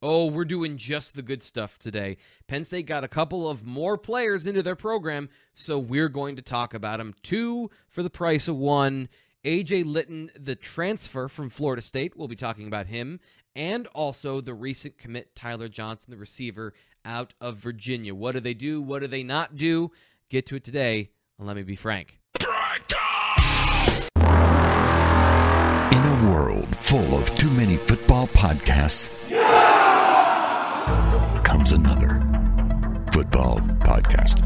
Oh, 0.00 0.26
we're 0.26 0.44
doing 0.44 0.76
just 0.76 1.16
the 1.16 1.22
good 1.22 1.42
stuff 1.42 1.76
today. 1.76 2.18
Penn 2.46 2.64
State 2.64 2.86
got 2.86 3.02
a 3.02 3.08
couple 3.08 3.50
of 3.50 3.66
more 3.66 3.98
players 3.98 4.46
into 4.46 4.62
their 4.62 4.76
program, 4.76 5.28
so 5.52 5.76
we're 5.76 6.08
going 6.08 6.36
to 6.36 6.42
talk 6.42 6.72
about 6.72 6.98
them. 6.98 7.16
Two 7.22 7.68
for 7.88 8.04
the 8.04 8.10
price 8.10 8.46
of 8.46 8.56
one. 8.56 9.08
AJ 9.44 9.86
Lytton, 9.86 10.30
the 10.38 10.54
transfer 10.54 11.26
from 11.26 11.50
Florida 11.50 11.82
State, 11.82 12.16
we'll 12.16 12.28
be 12.28 12.36
talking 12.36 12.68
about 12.68 12.86
him, 12.86 13.18
and 13.56 13.88
also 13.88 14.40
the 14.40 14.54
recent 14.54 14.98
commit 14.98 15.34
Tyler 15.34 15.68
Johnson, 15.68 16.12
the 16.12 16.16
receiver 16.16 16.74
out 17.04 17.34
of 17.40 17.56
Virginia. 17.56 18.14
What 18.14 18.32
do 18.32 18.40
they 18.40 18.54
do? 18.54 18.80
What 18.80 19.00
do 19.00 19.08
they 19.08 19.24
not 19.24 19.56
do? 19.56 19.90
Get 20.28 20.46
to 20.46 20.56
it 20.56 20.64
today, 20.64 21.10
and 21.38 21.46
let 21.46 21.56
me 21.56 21.62
be 21.62 21.76
frank. 21.76 22.20
In 22.38 22.46
a 26.04 26.30
world 26.30 26.68
full 26.76 27.18
of 27.18 27.34
too 27.34 27.50
many 27.50 27.76
football 27.76 28.26
podcasts, 28.28 29.28
football 33.18 33.58
podcast. 33.80 34.38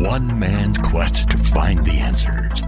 One 0.00 0.40
man's 0.40 0.78
quest 0.78 1.30
to 1.30 1.38
find 1.38 1.86
the 1.86 1.92
answers. 1.92 2.64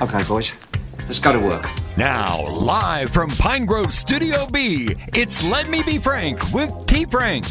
Okay, 0.00 0.22
boys, 0.28 0.52
let's 1.08 1.18
go 1.18 1.32
to 1.32 1.40
work. 1.40 1.68
Now, 1.96 2.46
live 2.46 3.10
from 3.10 3.30
Pine 3.30 3.66
Grove 3.66 3.92
Studio 3.92 4.46
B, 4.46 4.94
it's 5.12 5.42
Let 5.42 5.68
Me 5.68 5.82
Be 5.82 5.98
Frank 5.98 6.52
with 6.52 6.86
T. 6.86 7.04
Frank. 7.04 7.46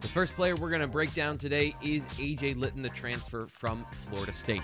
The 0.00 0.08
first 0.08 0.34
player 0.34 0.56
we're 0.56 0.68
going 0.68 0.82
to 0.82 0.86
break 0.86 1.14
down 1.14 1.38
today 1.38 1.74
is 1.82 2.04
AJ 2.18 2.58
Lytton, 2.58 2.82
the 2.82 2.90
transfer 2.90 3.46
from 3.46 3.86
Florida 3.92 4.32
State. 4.32 4.60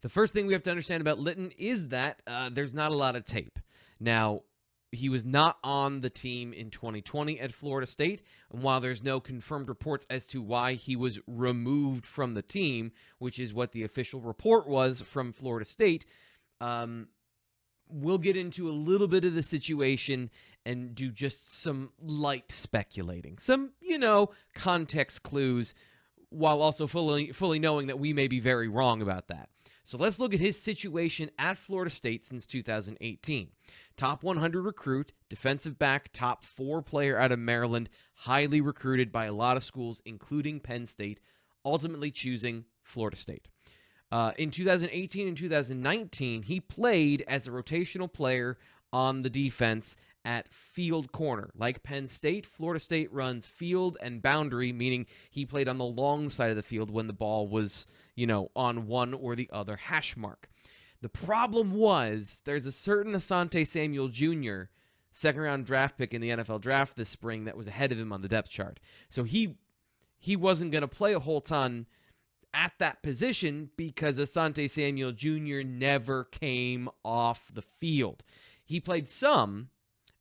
The 0.00 0.08
first 0.08 0.32
thing 0.32 0.46
we 0.46 0.52
have 0.52 0.62
to 0.64 0.70
understand 0.70 1.00
about 1.00 1.18
Lytton 1.18 1.52
is 1.58 1.88
that 1.88 2.22
uh, 2.26 2.50
there's 2.52 2.72
not 2.72 2.92
a 2.92 2.96
lot 2.96 3.16
of 3.16 3.24
tape. 3.24 3.58
Now, 3.98 4.42
he 4.90 5.08
was 5.08 5.24
not 5.24 5.58
on 5.62 6.00
the 6.00 6.10
team 6.10 6.52
in 6.52 6.70
2020 6.70 7.40
at 7.40 7.52
Florida 7.52 7.86
State, 7.86 8.22
and 8.50 8.62
while 8.62 8.80
there's 8.80 9.02
no 9.02 9.20
confirmed 9.20 9.68
reports 9.68 10.06
as 10.08 10.26
to 10.28 10.40
why 10.40 10.74
he 10.74 10.96
was 10.96 11.18
removed 11.26 12.06
from 12.06 12.34
the 12.34 12.42
team, 12.42 12.92
which 13.18 13.38
is 13.38 13.52
what 13.52 13.72
the 13.72 13.82
official 13.82 14.20
report 14.20 14.66
was 14.66 15.02
from 15.02 15.32
Florida 15.32 15.66
State, 15.66 16.06
um, 16.60 17.08
we'll 17.90 18.18
get 18.18 18.36
into 18.36 18.68
a 18.68 18.72
little 18.72 19.08
bit 19.08 19.24
of 19.24 19.34
the 19.34 19.42
situation 19.42 20.30
and 20.64 20.94
do 20.94 21.10
just 21.10 21.60
some 21.60 21.92
light 22.00 22.50
speculating, 22.50 23.38
some 23.38 23.72
you 23.80 23.98
know 23.98 24.30
context 24.54 25.22
clues, 25.22 25.74
while 26.30 26.60
also 26.60 26.86
fully 26.86 27.32
fully 27.32 27.58
knowing 27.58 27.86
that 27.86 27.98
we 27.98 28.12
may 28.12 28.28
be 28.28 28.40
very 28.40 28.68
wrong 28.68 29.00
about 29.02 29.28
that. 29.28 29.48
So 29.84 29.96
let's 29.96 30.18
look 30.18 30.34
at 30.34 30.40
his 30.40 30.60
situation 30.60 31.30
at 31.38 31.56
Florida 31.56 31.90
State 31.90 32.22
since 32.22 32.44
2018. 32.44 33.48
Top 33.96 34.22
100 34.22 34.62
recruit, 34.62 35.12
defensive 35.30 35.78
back, 35.78 36.10
top 36.12 36.44
four 36.44 36.82
player 36.82 37.18
out 37.18 37.32
of 37.32 37.38
Maryland, 37.38 37.88
highly 38.14 38.60
recruited 38.60 39.10
by 39.10 39.24
a 39.24 39.32
lot 39.32 39.56
of 39.56 39.64
schools, 39.64 40.02
including 40.04 40.60
Penn 40.60 40.84
State, 40.84 41.20
ultimately 41.64 42.10
choosing 42.10 42.66
Florida 42.82 43.16
State. 43.16 43.48
Uh, 44.12 44.32
in 44.36 44.50
2018 44.50 45.28
and 45.28 45.36
2019, 45.36 46.42
he 46.42 46.60
played 46.60 47.24
as 47.26 47.48
a 47.48 47.50
rotational 47.50 48.12
player 48.12 48.58
on 48.92 49.22
the 49.22 49.30
defense 49.30 49.96
at 50.24 50.52
field 50.52 51.12
corner. 51.12 51.50
Like 51.54 51.82
Penn 51.82 52.08
State, 52.08 52.46
Florida 52.46 52.80
State 52.80 53.12
runs 53.12 53.46
field 53.46 53.96
and 54.00 54.22
boundary, 54.22 54.72
meaning 54.72 55.06
he 55.30 55.44
played 55.44 55.68
on 55.68 55.78
the 55.78 55.84
long 55.84 56.28
side 56.30 56.50
of 56.50 56.56
the 56.56 56.62
field 56.62 56.90
when 56.90 57.06
the 57.06 57.12
ball 57.12 57.48
was, 57.48 57.86
you 58.14 58.26
know, 58.26 58.50
on 58.54 58.86
one 58.86 59.14
or 59.14 59.34
the 59.34 59.48
other 59.52 59.76
hash 59.76 60.16
mark. 60.16 60.48
The 61.00 61.08
problem 61.08 61.74
was 61.74 62.42
there's 62.44 62.66
a 62.66 62.72
certain 62.72 63.12
Asante 63.12 63.66
Samuel 63.66 64.08
Jr., 64.08 64.64
second 65.12 65.42
round 65.42 65.66
draft 65.66 65.96
pick 65.96 66.12
in 66.12 66.20
the 66.20 66.30
NFL 66.30 66.60
draft 66.60 66.96
this 66.96 67.08
spring 67.08 67.44
that 67.44 67.56
was 67.56 67.66
ahead 67.66 67.92
of 67.92 67.98
him 67.98 68.12
on 68.12 68.22
the 68.22 68.28
depth 68.28 68.50
chart. 68.50 68.80
So 69.08 69.24
he 69.24 69.56
he 70.18 70.34
wasn't 70.36 70.72
going 70.72 70.82
to 70.82 70.88
play 70.88 71.14
a 71.14 71.20
whole 71.20 71.40
ton 71.40 71.86
at 72.52 72.72
that 72.78 73.02
position 73.02 73.70
because 73.76 74.18
Asante 74.18 74.68
Samuel 74.68 75.12
Jr. 75.12 75.66
never 75.66 76.24
came 76.24 76.88
off 77.04 77.52
the 77.52 77.62
field. 77.62 78.24
He 78.64 78.80
played 78.80 79.08
some 79.08 79.70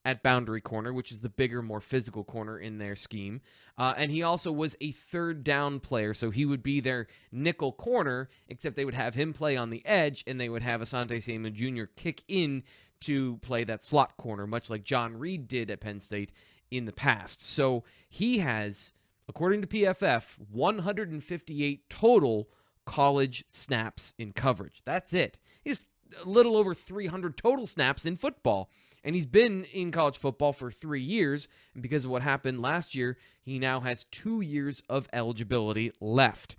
at 0.07 0.23
boundary 0.23 0.61
corner, 0.61 0.93
which 0.93 1.11
is 1.11 1.19
the 1.19 1.27
bigger, 1.27 1.61
more 1.61 1.81
physical 1.81 2.23
corner 2.23 2.57
in 2.57 2.77
their 2.77 2.95
scheme. 2.95 3.41
Uh, 3.77 3.93
and 3.97 4.09
he 4.09 4.23
also 4.23 4.53
was 4.53 4.73
a 4.79 4.91
third 4.93 5.43
down 5.43 5.81
player, 5.81 6.13
so 6.13 6.31
he 6.31 6.45
would 6.45 6.63
be 6.63 6.79
their 6.79 7.07
nickel 7.29 7.73
corner, 7.73 8.29
except 8.47 8.77
they 8.77 8.85
would 8.85 8.93
have 8.93 9.15
him 9.15 9.33
play 9.33 9.57
on 9.57 9.69
the 9.69 9.85
edge 9.85 10.23
and 10.25 10.39
they 10.39 10.47
would 10.47 10.63
have 10.63 10.79
Asante 10.79 11.21
Samuel 11.21 11.51
Jr. 11.51 11.91
kick 11.97 12.23
in 12.29 12.63
to 13.01 13.35
play 13.39 13.65
that 13.65 13.83
slot 13.83 14.15
corner, 14.15 14.47
much 14.47 14.69
like 14.69 14.85
John 14.85 15.19
Reid 15.19 15.45
did 15.49 15.69
at 15.69 15.81
Penn 15.81 15.99
State 15.99 16.31
in 16.71 16.85
the 16.85 16.93
past. 16.93 17.43
So 17.43 17.83
he 18.09 18.37
has, 18.37 18.93
according 19.27 19.59
to 19.59 19.67
PFF, 19.67 20.37
158 20.49 21.89
total 21.89 22.47
college 22.85 23.43
snaps 23.49 24.13
in 24.17 24.31
coverage. 24.31 24.83
That's 24.85 25.13
it. 25.13 25.37
He's 25.61 25.83
a 26.23 26.27
little 26.27 26.55
over 26.55 26.73
300 26.73 27.37
total 27.37 27.67
snaps 27.67 28.05
in 28.05 28.15
football. 28.15 28.69
And 29.03 29.15
he's 29.15 29.25
been 29.25 29.65
in 29.65 29.91
college 29.91 30.17
football 30.17 30.53
for 30.53 30.71
three 30.71 31.01
years. 31.01 31.47
And 31.73 31.83
because 31.83 32.05
of 32.05 32.11
what 32.11 32.21
happened 32.21 32.61
last 32.61 32.95
year, 32.95 33.17
he 33.41 33.59
now 33.59 33.79
has 33.81 34.03
two 34.05 34.41
years 34.41 34.83
of 34.89 35.07
eligibility 35.13 35.91
left. 36.01 36.55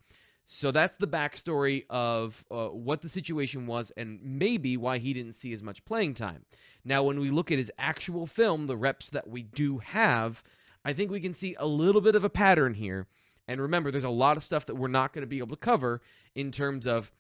So 0.50 0.70
that's 0.70 0.97
the 0.97 1.06
backstory 1.06 1.84
of 1.91 2.42
uh, 2.50 2.69
what 2.69 3.03
the 3.03 3.08
situation 3.10 3.66
was 3.66 3.92
and 3.98 4.19
maybe 4.22 4.78
why 4.78 4.97
he 4.97 5.12
didn't 5.12 5.34
see 5.34 5.53
as 5.53 5.62
much 5.62 5.84
playing 5.84 6.14
time. 6.14 6.47
Now, 6.87 7.03
when 7.03 7.20
we 7.20 7.28
look 7.28 7.53
at 7.53 7.58
his 7.58 7.70
actual 7.78 8.26
film, 8.26 8.66
the 8.66 8.76
reps 8.76 9.10
that 9.10 9.28
we 9.28 9.42
do 9.42 9.76
have, 9.78 10.42
I 10.87 10.94
think 10.94 11.10
we 11.10 11.20
can 11.20 11.34
see 11.34 11.54
a 11.58 11.66
little 11.66 12.00
bit 12.00 12.14
of 12.14 12.25
a 12.25 12.31
pattern 12.31 12.72
here. 12.72 13.06
And 13.47 13.60
remember, 13.60 13.91
there's 13.91 14.04
a 14.04 14.08
lot 14.08 14.38
of 14.38 14.42
stuff 14.42 14.64
that 14.66 14.76
we're 14.76 14.88
not 14.88 15.12
going 15.12 15.22
to 15.22 15.26
be 15.26 15.37
able 15.37 15.48
to 15.48 15.56
cover 15.56 16.00
in 16.34 16.50
terms 16.50 16.87
of 16.87 17.12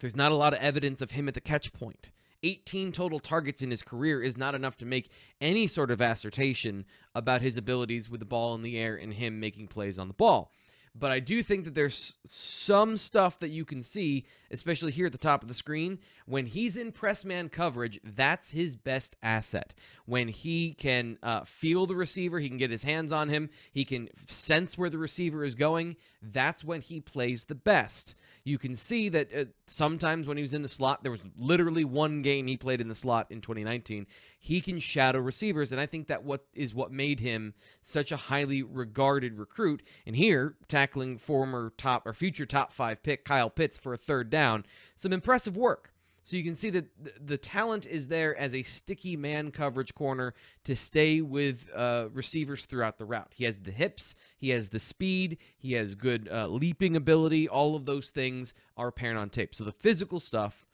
there's 0.00 0.16
not 0.16 0.32
a 0.32 0.36
lot 0.36 0.54
of 0.54 0.60
evidence 0.60 1.02
of 1.02 1.12
him 1.12 1.28
at 1.28 1.34
the 1.34 1.40
catch 1.40 1.72
point. 1.72 2.10
18 2.42 2.92
total 2.92 3.20
targets 3.20 3.62
in 3.62 3.70
his 3.70 3.82
career 3.82 4.22
is 4.22 4.36
not 4.36 4.54
enough 4.54 4.76
to 4.78 4.86
make 4.86 5.10
any 5.40 5.66
sort 5.66 5.90
of 5.90 6.00
assertion 6.00 6.84
about 7.14 7.42
his 7.42 7.56
abilities 7.56 8.10
with 8.10 8.20
the 8.20 8.26
ball 8.26 8.54
in 8.54 8.62
the 8.62 8.78
air 8.78 8.96
and 8.96 9.14
him 9.14 9.38
making 9.38 9.68
plays 9.68 9.98
on 9.98 10.08
the 10.08 10.14
ball. 10.14 10.50
But 10.94 11.10
I 11.10 11.20
do 11.20 11.42
think 11.42 11.64
that 11.64 11.74
there's 11.74 12.18
some 12.26 12.98
stuff 12.98 13.38
that 13.38 13.48
you 13.48 13.64
can 13.64 13.82
see, 13.82 14.26
especially 14.50 14.92
here 14.92 15.06
at 15.06 15.12
the 15.12 15.18
top 15.18 15.40
of 15.40 15.48
the 15.48 15.54
screen. 15.54 15.98
When 16.26 16.44
he's 16.44 16.76
in 16.76 16.92
press 16.92 17.24
man 17.24 17.48
coverage, 17.48 17.98
that's 18.04 18.50
his 18.50 18.76
best 18.76 19.16
asset. 19.22 19.72
When 20.04 20.28
he 20.28 20.74
can 20.74 21.16
uh, 21.22 21.44
feel 21.44 21.86
the 21.86 21.96
receiver, 21.96 22.40
he 22.40 22.48
can 22.48 22.58
get 22.58 22.70
his 22.70 22.82
hands 22.82 23.10
on 23.10 23.30
him, 23.30 23.48
he 23.72 23.86
can 23.86 24.10
sense 24.26 24.76
where 24.76 24.90
the 24.90 24.98
receiver 24.98 25.44
is 25.44 25.54
going, 25.54 25.96
that's 26.20 26.62
when 26.62 26.82
he 26.82 27.00
plays 27.00 27.46
the 27.46 27.54
best 27.54 28.14
you 28.44 28.58
can 28.58 28.74
see 28.74 29.08
that 29.08 29.32
uh, 29.34 29.44
sometimes 29.72 30.26
when 30.26 30.36
he 30.36 30.42
was 30.42 30.54
in 30.54 30.62
the 30.62 30.68
slot, 30.68 31.02
there 31.02 31.12
was 31.12 31.22
literally 31.36 31.84
one 31.84 32.22
game 32.22 32.46
he 32.46 32.56
played 32.56 32.80
in 32.80 32.88
the 32.88 32.94
slot 32.94 33.26
in 33.30 33.40
2019. 33.40 34.06
He 34.38 34.60
can 34.60 34.78
shadow 34.78 35.18
receivers, 35.18 35.72
and 35.72 35.80
I 35.80 35.86
think 35.86 36.08
that 36.08 36.24
what 36.24 36.44
is 36.54 36.74
what 36.74 36.92
made 36.92 37.20
him 37.20 37.54
such 37.80 38.12
a 38.12 38.16
highly 38.16 38.62
regarded 38.62 39.38
recruit. 39.38 39.82
And 40.06 40.16
here, 40.16 40.56
tackling 40.68 41.18
former 41.18 41.72
top 41.76 42.06
or 42.06 42.12
future 42.12 42.46
top 42.46 42.72
five 42.72 43.02
pick 43.02 43.24
Kyle 43.24 43.50
Pitts 43.50 43.78
for 43.78 43.92
a 43.92 43.98
third 43.98 44.30
down, 44.30 44.64
some 44.96 45.12
impressive 45.12 45.56
work. 45.56 45.91
So 46.22 46.36
you 46.36 46.44
can 46.44 46.54
see 46.54 46.70
that 46.70 46.86
the 47.26 47.36
talent 47.36 47.84
is 47.86 48.06
there 48.06 48.36
as 48.36 48.54
a 48.54 48.62
sticky 48.62 49.16
man 49.16 49.50
coverage 49.50 49.92
corner 49.94 50.34
to 50.64 50.76
stay 50.76 51.20
with 51.20 51.68
uh, 51.74 52.08
receivers 52.12 52.64
throughout 52.64 52.98
the 52.98 53.04
route. 53.04 53.32
He 53.34 53.44
has 53.44 53.60
the 53.60 53.72
hips, 53.72 54.14
he 54.38 54.50
has 54.50 54.70
the 54.70 54.78
speed, 54.78 55.38
he 55.58 55.72
has 55.72 55.96
good 55.96 56.28
uh, 56.30 56.46
leaping 56.46 56.94
ability. 56.94 57.48
All 57.48 57.74
of 57.74 57.86
those 57.86 58.10
things 58.10 58.54
are 58.76 58.88
apparent 58.88 59.18
on 59.18 59.30
tape. 59.30 59.54
So 59.54 59.64
the 59.64 59.72
physical 59.72 60.20
stuff 60.20 60.66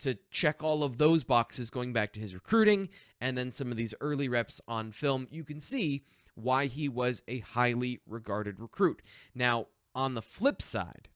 to 0.00 0.16
check 0.30 0.62
all 0.62 0.84
of 0.84 0.98
those 0.98 1.24
boxes 1.24 1.70
going 1.70 1.92
back 1.92 2.12
to 2.12 2.20
his 2.20 2.34
recruiting 2.34 2.88
and 3.20 3.36
then 3.36 3.50
some 3.50 3.70
of 3.70 3.76
these 3.76 3.94
early 4.00 4.28
reps 4.28 4.60
on 4.68 4.90
film, 4.90 5.26
you 5.30 5.44
can 5.44 5.60
see 5.60 6.04
why 6.34 6.66
he 6.66 6.88
was 6.88 7.22
a 7.26 7.40
highly 7.40 8.00
regarded 8.06 8.60
recruit. 8.60 9.00
Now, 9.34 9.66
on 9.94 10.14
the 10.14 10.22
flip 10.22 10.60
side, 10.60 11.08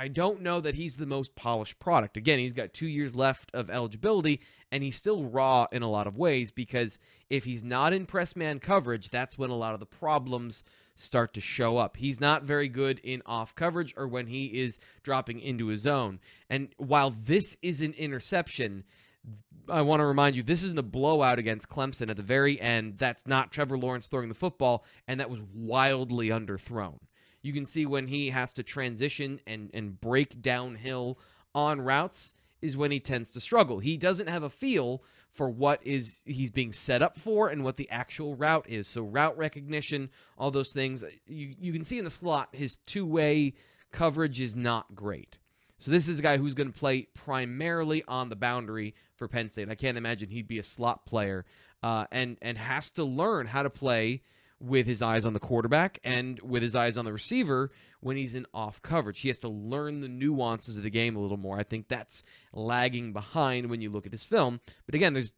I 0.00 0.08
don't 0.08 0.40
know 0.40 0.62
that 0.62 0.76
he's 0.76 0.96
the 0.96 1.04
most 1.04 1.36
polished 1.36 1.78
product. 1.78 2.16
Again, 2.16 2.38
he's 2.38 2.54
got 2.54 2.72
two 2.72 2.88
years 2.88 3.14
left 3.14 3.50
of 3.54 3.68
eligibility, 3.68 4.40
and 4.72 4.82
he's 4.82 4.96
still 4.96 5.24
raw 5.24 5.66
in 5.70 5.82
a 5.82 5.90
lot 5.90 6.06
of 6.06 6.16
ways 6.16 6.50
because 6.50 6.98
if 7.28 7.44
he's 7.44 7.62
not 7.62 7.92
in 7.92 8.06
press 8.06 8.34
man 8.34 8.60
coverage, 8.60 9.10
that's 9.10 9.36
when 9.36 9.50
a 9.50 9.56
lot 9.56 9.74
of 9.74 9.80
the 9.80 9.84
problems 9.84 10.64
start 10.94 11.34
to 11.34 11.42
show 11.42 11.76
up. 11.76 11.98
He's 11.98 12.18
not 12.18 12.44
very 12.44 12.66
good 12.66 12.98
in 13.00 13.20
off 13.26 13.54
coverage 13.54 13.92
or 13.94 14.08
when 14.08 14.26
he 14.26 14.46
is 14.46 14.78
dropping 15.02 15.38
into 15.40 15.66
his 15.66 15.82
zone. 15.82 16.18
And 16.48 16.70
while 16.78 17.10
this 17.10 17.58
is 17.60 17.82
an 17.82 17.92
interception, 17.92 18.84
I 19.68 19.82
want 19.82 20.00
to 20.00 20.06
remind 20.06 20.34
you 20.34 20.42
this 20.42 20.64
isn't 20.64 20.78
a 20.78 20.82
blowout 20.82 21.38
against 21.38 21.68
Clemson 21.68 22.08
at 22.08 22.16
the 22.16 22.22
very 22.22 22.58
end. 22.58 22.96
That's 22.96 23.26
not 23.26 23.52
Trevor 23.52 23.76
Lawrence 23.76 24.08
throwing 24.08 24.30
the 24.30 24.34
football, 24.34 24.82
and 25.06 25.20
that 25.20 25.28
was 25.28 25.40
wildly 25.52 26.28
underthrown. 26.28 27.00
You 27.42 27.52
can 27.52 27.64
see 27.64 27.86
when 27.86 28.06
he 28.06 28.30
has 28.30 28.52
to 28.54 28.62
transition 28.62 29.40
and, 29.46 29.70
and 29.72 30.00
break 30.00 30.42
downhill 30.42 31.18
on 31.54 31.80
routes 31.80 32.34
is 32.60 32.76
when 32.76 32.90
he 32.90 33.00
tends 33.00 33.32
to 33.32 33.40
struggle. 33.40 33.78
He 33.78 33.96
doesn't 33.96 34.28
have 34.28 34.42
a 34.42 34.50
feel 34.50 35.02
for 35.30 35.48
what 35.48 35.80
is 35.84 36.20
he's 36.24 36.50
being 36.50 36.72
set 36.72 37.02
up 37.02 37.16
for 37.16 37.48
and 37.48 37.64
what 37.64 37.76
the 37.76 37.88
actual 37.90 38.34
route 38.34 38.66
is. 38.68 38.86
So 38.88 39.02
route 39.02 39.38
recognition, 39.38 40.10
all 40.36 40.50
those 40.50 40.72
things. 40.72 41.04
You 41.26 41.54
you 41.58 41.72
can 41.72 41.84
see 41.84 41.98
in 41.98 42.04
the 42.04 42.10
slot 42.10 42.48
his 42.52 42.76
two-way 42.78 43.54
coverage 43.92 44.40
is 44.40 44.56
not 44.56 44.94
great. 44.94 45.38
So 45.78 45.90
this 45.90 46.08
is 46.08 46.18
a 46.18 46.22
guy 46.22 46.36
who's 46.36 46.54
going 46.54 46.70
to 46.70 46.78
play 46.78 47.08
primarily 47.14 48.04
on 48.06 48.28
the 48.28 48.36
boundary 48.36 48.94
for 49.16 49.28
Penn 49.28 49.48
State. 49.48 49.70
I 49.70 49.74
can't 49.74 49.96
imagine 49.96 50.28
he'd 50.28 50.46
be 50.46 50.58
a 50.58 50.62
slot 50.62 51.06
player, 51.06 51.46
uh, 51.82 52.04
and 52.12 52.36
and 52.42 52.58
has 52.58 52.90
to 52.92 53.04
learn 53.04 53.46
how 53.46 53.62
to 53.62 53.70
play 53.70 54.22
with 54.60 54.86
his 54.86 55.00
eyes 55.02 55.24
on 55.24 55.32
the 55.32 55.40
quarterback 55.40 55.98
and 56.04 56.38
with 56.40 56.62
his 56.62 56.76
eyes 56.76 56.98
on 56.98 57.04
the 57.04 57.12
receiver 57.12 57.70
when 58.00 58.16
he's 58.16 58.34
in 58.34 58.46
off 58.52 58.82
coverage. 58.82 59.20
He 59.20 59.28
has 59.28 59.38
to 59.40 59.48
learn 59.48 60.00
the 60.00 60.08
nuances 60.08 60.76
of 60.76 60.82
the 60.82 60.90
game 60.90 61.16
a 61.16 61.20
little 61.20 61.38
more. 61.38 61.58
I 61.58 61.62
think 61.62 61.88
that's 61.88 62.22
lagging 62.52 63.12
behind 63.12 63.70
when 63.70 63.80
you 63.80 63.90
look 63.90 64.06
at 64.06 64.12
his 64.12 64.24
film. 64.24 64.60
But 64.86 64.94
again, 64.94 65.14
there's 65.14 65.32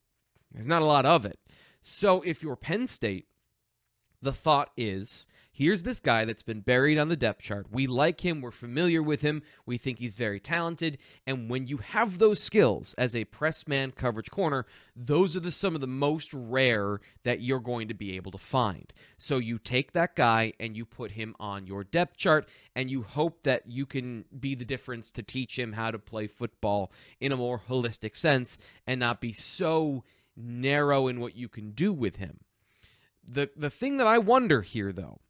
there's 0.52 0.66
not 0.66 0.82
a 0.82 0.86
lot 0.86 1.06
of 1.06 1.24
it. 1.24 1.38
So 1.80 2.22
if 2.22 2.42
you're 2.42 2.56
Penn 2.56 2.86
State, 2.86 3.26
the 4.22 4.32
thought 4.32 4.70
is 4.76 5.26
here's 5.54 5.82
this 5.82 6.00
guy 6.00 6.24
that's 6.24 6.42
been 6.42 6.60
buried 6.60 6.96
on 6.96 7.08
the 7.08 7.16
depth 7.16 7.42
chart. 7.42 7.66
We 7.70 7.86
like 7.86 8.24
him. 8.24 8.40
We're 8.40 8.50
familiar 8.50 9.02
with 9.02 9.20
him. 9.20 9.42
We 9.66 9.76
think 9.76 9.98
he's 9.98 10.14
very 10.14 10.40
talented. 10.40 10.98
And 11.26 11.50
when 11.50 11.66
you 11.66 11.76
have 11.76 12.18
those 12.18 12.42
skills 12.42 12.94
as 12.96 13.14
a 13.14 13.26
press 13.26 13.68
man 13.68 13.92
coverage 13.92 14.30
corner, 14.30 14.64
those 14.96 15.36
are 15.36 15.40
the 15.40 15.50
some 15.50 15.74
of 15.74 15.80
the 15.80 15.86
most 15.86 16.32
rare 16.32 17.00
that 17.24 17.42
you're 17.42 17.60
going 17.60 17.88
to 17.88 17.94
be 17.94 18.16
able 18.16 18.32
to 18.32 18.38
find. 18.38 18.92
So 19.18 19.38
you 19.38 19.58
take 19.58 19.92
that 19.92 20.16
guy 20.16 20.54
and 20.58 20.76
you 20.76 20.86
put 20.86 21.12
him 21.12 21.36
on 21.38 21.66
your 21.66 21.84
depth 21.84 22.16
chart 22.16 22.48
and 22.74 22.90
you 22.90 23.02
hope 23.02 23.42
that 23.42 23.66
you 23.66 23.84
can 23.84 24.24
be 24.40 24.54
the 24.54 24.64
difference 24.64 25.10
to 25.10 25.22
teach 25.22 25.58
him 25.58 25.72
how 25.72 25.90
to 25.90 25.98
play 25.98 26.26
football 26.26 26.92
in 27.20 27.32
a 27.32 27.36
more 27.36 27.60
holistic 27.68 28.16
sense 28.16 28.56
and 28.86 28.98
not 29.00 29.20
be 29.20 29.32
so 29.32 30.02
narrow 30.34 31.08
in 31.08 31.20
what 31.20 31.36
you 31.36 31.48
can 31.48 31.72
do 31.72 31.92
with 31.92 32.16
him. 32.16 32.40
The 33.32 33.50
the 33.56 33.70
thing 33.70 33.96
that 33.96 34.06
I 34.06 34.18
wonder 34.18 34.62
here 34.62 34.92
though 34.92 35.20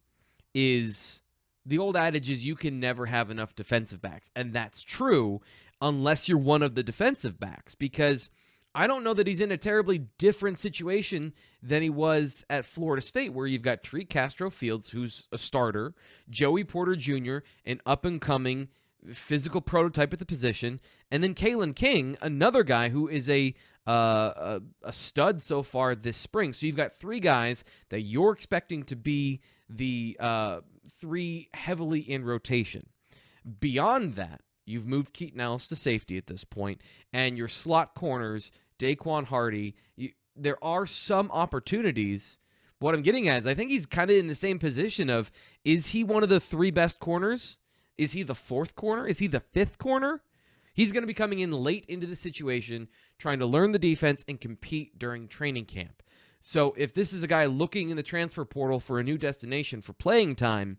is 0.53 1.21
the 1.65 1.77
old 1.77 1.95
adage 1.95 2.29
is 2.29 2.45
you 2.45 2.55
can 2.55 2.79
never 2.79 3.05
have 3.05 3.29
enough 3.29 3.55
defensive 3.55 4.01
backs. 4.01 4.29
And 4.35 4.53
that's 4.53 4.81
true 4.81 5.41
unless 5.81 6.27
you're 6.27 6.37
one 6.37 6.63
of 6.63 6.75
the 6.75 6.83
defensive 6.83 7.39
backs 7.39 7.75
because 7.75 8.29
I 8.75 8.87
don't 8.87 9.03
know 9.03 9.13
that 9.13 9.27
he's 9.27 9.41
in 9.41 9.51
a 9.51 9.57
terribly 9.57 10.07
different 10.17 10.57
situation 10.57 11.33
than 11.61 11.83
he 11.83 11.91
was 11.91 12.43
at 12.49 12.65
Florida 12.65 13.03
State, 13.03 13.31
where 13.31 13.45
you've 13.45 13.61
got 13.61 13.83
Tariq 13.83 14.09
Castro 14.09 14.49
Fields, 14.49 14.89
who's 14.89 15.27
a 15.31 15.37
starter, 15.37 15.93
Joey 16.29 16.63
Porter 16.63 16.95
Jr., 16.95 17.39
an 17.65 17.81
up 17.85 18.03
and 18.03 18.19
coming 18.19 18.69
physical 19.11 19.61
prototype 19.61 20.13
at 20.13 20.19
the 20.19 20.25
position, 20.25 20.79
and 21.11 21.23
then 21.23 21.33
Kalen 21.33 21.75
King, 21.75 22.17
another 22.21 22.63
guy 22.63 22.89
who 22.89 23.07
is 23.07 23.29
a, 23.29 23.53
uh, 23.87 23.91
a 23.91 24.61
a 24.83 24.93
stud 24.93 25.41
so 25.41 25.61
far 25.63 25.95
this 25.95 26.17
spring. 26.17 26.53
So 26.53 26.65
you've 26.65 26.75
got 26.75 26.93
three 26.93 27.19
guys 27.19 27.63
that 27.89 28.01
you're 28.01 28.31
expecting 28.31 28.83
to 28.83 28.95
be 28.95 29.41
the 29.69 30.15
uh, 30.19 30.61
three 30.89 31.49
heavily 31.53 31.99
in 31.99 32.23
rotation. 32.23 32.87
Beyond 33.59 34.15
that, 34.15 34.41
you've 34.65 34.87
moved 34.87 35.13
Keaton 35.13 35.41
Ellis 35.41 35.67
to 35.67 35.75
safety 35.75 36.17
at 36.17 36.27
this 36.27 36.43
point, 36.43 36.81
and 37.11 37.37
your 37.37 37.49
slot 37.49 37.95
corners, 37.95 38.51
Daequan 38.79 39.25
Hardy. 39.25 39.75
You, 39.95 40.11
there 40.35 40.63
are 40.63 40.85
some 40.85 41.29
opportunities. 41.31 42.39
What 42.79 42.95
I'm 42.95 43.01
getting 43.01 43.27
at 43.27 43.39
is 43.39 43.47
I 43.47 43.53
think 43.53 43.69
he's 43.69 43.85
kind 43.85 44.09
of 44.09 44.17
in 44.17 44.27
the 44.27 44.35
same 44.35 44.59
position 44.59 45.09
of 45.09 45.31
is 45.63 45.87
he 45.87 46.03
one 46.03 46.23
of 46.23 46.29
the 46.29 46.39
three 46.39 46.71
best 46.71 46.99
corners? 46.99 47.57
Is 47.97 48.13
he 48.13 48.23
the 48.23 48.35
fourth 48.35 48.75
corner? 48.75 49.07
Is 49.07 49.19
he 49.19 49.27
the 49.27 49.39
fifth 49.39 49.77
corner? 49.77 50.21
He's 50.73 50.91
going 50.91 51.03
to 51.03 51.07
be 51.07 51.13
coming 51.13 51.39
in 51.39 51.51
late 51.51 51.85
into 51.87 52.07
the 52.07 52.15
situation, 52.15 52.87
trying 53.19 53.39
to 53.39 53.45
learn 53.45 53.71
the 53.71 53.79
defense 53.79 54.25
and 54.27 54.41
compete 54.41 54.97
during 54.97 55.27
training 55.27 55.65
camp. 55.65 56.01
So 56.41 56.73
if 56.77 56.93
this 56.93 57.13
is 57.13 57.23
a 57.23 57.27
guy 57.27 57.45
looking 57.45 57.89
in 57.89 57.95
the 57.95 58.03
transfer 58.03 58.43
portal 58.43 58.79
for 58.79 58.99
a 58.99 59.03
new 59.03 59.17
destination 59.17 59.81
for 59.81 59.93
playing 59.93 60.35
time, 60.35 60.77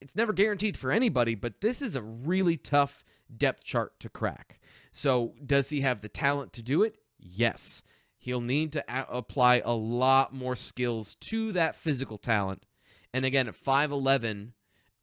it's 0.00 0.14
never 0.14 0.34
guaranteed 0.34 0.76
for 0.76 0.92
anybody, 0.92 1.34
but 1.34 1.62
this 1.62 1.80
is 1.80 1.96
a 1.96 2.02
really 2.02 2.58
tough 2.58 3.04
depth 3.34 3.64
chart 3.64 3.98
to 4.00 4.10
crack. 4.10 4.60
So 4.92 5.34
does 5.44 5.70
he 5.70 5.80
have 5.80 6.02
the 6.02 6.10
talent 6.10 6.52
to 6.52 6.62
do 6.62 6.82
it? 6.82 6.98
Yes. 7.18 7.82
He'll 8.18 8.42
need 8.42 8.72
to 8.72 8.84
a- 8.86 9.06
apply 9.08 9.62
a 9.64 9.72
lot 9.72 10.34
more 10.34 10.56
skills 10.56 11.14
to 11.16 11.52
that 11.52 11.74
physical 11.74 12.18
talent. 12.18 12.64
And 13.12 13.24
again, 13.24 13.48
at 13.48 13.54
5'11, 13.54 14.52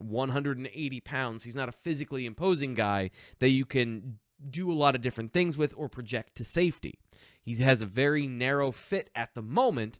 180 0.03 1.00
pounds, 1.01 1.44
he's 1.44 1.56
not 1.56 1.69
a 1.69 1.74
physically 1.74 2.25
imposing 2.25 2.74
guy 2.74 3.12
that 3.39 3.50
you 3.50 3.65
can 3.65 4.19
do 4.50 4.71
a 4.71 4.74
lot 4.74 4.95
of 4.95 5.01
different 5.01 5.31
things 5.31 5.57
with 5.57 5.74
or 5.77 5.88
project 5.88 6.36
to 6.36 6.44
safety. 6.44 7.00
He 7.44 7.56
has 7.56 7.81
a 7.81 7.86
very 7.86 8.27
narrow 8.27 8.71
fit 8.71 9.09
at 9.15 9.33
the 9.33 9.42
moment, 9.42 10.00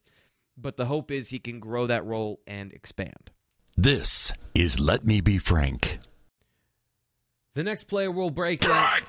but 0.58 0.78
the 0.78 0.86
hope 0.86 1.12
is 1.12 1.30
he 1.30 1.40
can 1.40 1.60
grow 1.60 1.88
that 1.88 2.06
role 2.06 2.40
and 2.46 2.72
expand. 2.74 3.32
This 3.78 4.34
is 4.54 4.80
Let 4.80 5.06
Me 5.06 5.22
Be 5.22 5.38
Frank. 5.38 6.00
The 7.54 7.64
next 7.64 7.86
player 7.86 8.12
we'll 8.12 8.30
break 8.30 8.62
down. 8.62 9.02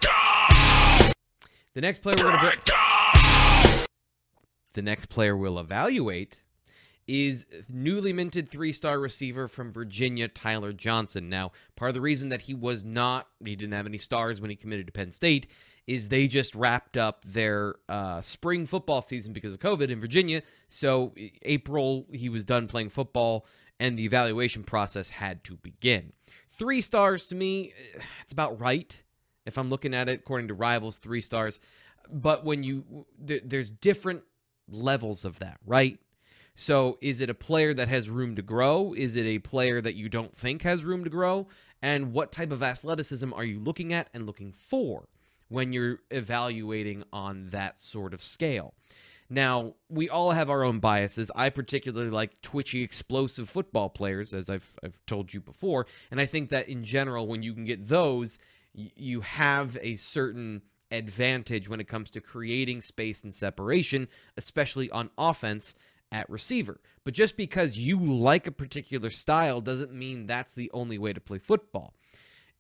The 1.75 1.81
next 1.81 2.01
player 2.01 2.17
we're 2.17 2.23
going 2.25 2.39
to 2.39 2.41
break. 2.41 3.87
The 4.75 4.83
next 4.83 5.07
player 5.07 5.37
we'll 5.37 5.59
evaluate 5.59 6.43
is 7.07 7.47
newly 7.73 8.13
minted 8.13 8.49
three-star 8.49 8.99
receiver 8.99 9.49
from 9.49 9.73
Virginia, 9.73 10.29
Tyler 10.29 10.73
Johnson. 10.73 11.29
Now, 11.29 11.53
part 11.77 11.89
of 11.91 11.95
the 11.95 12.01
reason 12.01 12.29
that 12.29 12.43
he 12.43 12.55
was 12.55 12.85
not, 12.85 13.27
he 13.45 13.57
didn't 13.57 13.75
have 13.75 13.87
any 13.87 13.99
stars 13.99 14.41
when 14.41 14.51
he 14.51 14.57
committed 14.57 14.87
to 14.87 14.93
Penn 14.93 15.11
State, 15.11 15.49
is 15.87 16.09
they 16.09 16.29
just 16.29 16.55
wrapped 16.55 16.97
up 16.97 17.25
their 17.25 17.75
uh, 17.89 18.21
spring 18.21 18.67
football 18.67 19.03
season 19.03 19.33
because 19.33 19.53
of 19.53 19.61
COVID 19.61 19.91
in 19.91 19.99
Virginia. 19.99 20.43
So 20.69 21.13
April, 21.43 22.07
he 22.13 22.29
was 22.29 22.45
done 22.45 22.69
playing 22.69 22.91
football, 22.91 23.47
and 23.81 23.99
the 23.99 24.05
evaluation 24.05 24.63
process 24.63 25.09
had 25.09 25.43
to 25.45 25.57
begin. 25.57 26.13
Three 26.51 26.81
stars 26.81 27.27
to 27.27 27.35
me, 27.35 27.73
it's 28.23 28.33
about 28.33 28.61
right. 28.61 29.03
If 29.45 29.59
I'm 29.59 29.71
looking 29.71 29.93
at 29.93 30.09
it 30.09 30.21
according 30.21 30.49
to 30.49 30.55
Rivals, 30.55 30.99
three 30.99 31.21
stars. 31.21 31.59
But 32.09 32.45
when 32.45 32.63
you, 32.63 33.07
there's 33.19 33.73
different 33.73 34.23
levels 34.69 35.25
of 35.25 35.41
that, 35.41 35.59
right? 35.67 35.99
So 36.55 36.99
is 37.01 37.21
it 37.21 37.31
a 37.31 37.35
player 37.35 37.73
that 37.75 37.89
has 37.89 38.11
room 38.11 38.37
to 38.37 38.43
grow? 38.43 38.95
Is 38.97 39.17
it 39.17 39.27
a 39.27 39.39
player 39.39 39.81
that 39.81 39.95
you 39.95 40.09
don't 40.09 40.35
think 40.35 40.63
has 40.63 40.85
room 40.85 41.05
to 41.05 41.11
grow? 41.11 41.49
And 41.81 42.13
what 42.13 42.33
type 42.33 42.53
of 42.53 42.63
athleticism 42.63 43.33
are 43.33 43.45
you 43.45 43.59
looking 43.59 43.93
at 43.93 44.09
and 44.13 44.27
looking 44.27 44.53
for 44.53 45.09
when 45.49 45.73
you're 45.73 46.01
evaluating 46.11 47.05
on 47.13 47.49
that 47.51 47.81
sort 47.81 48.15
of 48.15 48.21
scale? 48.21 48.75
Now, 49.31 49.77
we 49.89 50.11
all 50.11 50.33
have 50.33 50.51
our 50.51 50.63
own 50.63 50.79
biases. 50.79 51.31
I 51.35 51.49
particularly 51.49 52.11
like 52.11 52.43
twitchy, 52.43 52.83
explosive 52.83 53.49
football 53.49 53.89
players, 53.89 54.35
as 54.35 54.51
I've, 54.51 54.77
I've 54.85 55.01
told 55.07 55.33
you 55.33 55.41
before. 55.41 55.87
And 56.11 56.21
I 56.21 56.27
think 56.27 56.51
that 56.51 56.69
in 56.69 56.85
general, 56.85 57.27
when 57.27 57.43
you 57.43 57.55
can 57.55 57.65
get 57.65 57.89
those, 57.89 58.39
you 58.75 59.23
have 59.23 59.79
a 59.81 59.97
certain 59.97 60.61
advantage 60.91 61.67
when 61.67 61.81
it 61.81 61.89
comes 61.89 62.11
to 62.11 62.21
creating 62.21 62.83
space 62.83 63.25
and 63.25 63.33
separation, 63.33 64.07
especially 64.37 64.91
on 64.91 65.09
offense 65.17 65.75
at 66.13 66.31
receiver. 66.31 66.81
But 67.05 67.15
just 67.15 67.37
because 67.37 67.79
you 67.79 67.99
like 67.99 68.47
a 68.47 68.53
particular 68.53 69.11
style 69.11 69.61
doesn't 69.61 69.93
mean 69.93 70.27
that's 70.27 70.55
the 70.55 70.71
only 70.73 70.99
way 70.99 71.13
to 71.13 71.21
play 71.21 71.39
football. 71.39 71.95